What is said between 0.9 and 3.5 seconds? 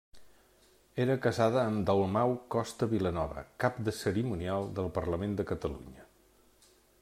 Era casada amb Dalmau Costa Vilanova,